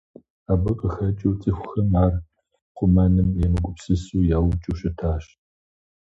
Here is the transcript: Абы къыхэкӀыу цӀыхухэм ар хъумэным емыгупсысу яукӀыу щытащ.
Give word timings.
Абы 0.53 0.71
къыхэкӀыу 0.79 1.37
цӀыхухэм 1.41 1.91
ар 2.03 2.13
хъумэным 2.75 3.29
емыгупсысу 3.45 4.27
яукӀыу 4.37 4.77
щытащ. 4.79 5.25